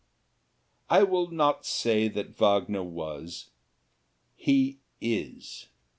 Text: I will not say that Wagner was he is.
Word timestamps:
I 0.89 1.03
will 1.03 1.29
not 1.29 1.63
say 1.63 2.07
that 2.07 2.33
Wagner 2.35 2.81
was 2.81 3.51
he 4.35 4.79
is. 4.99 5.67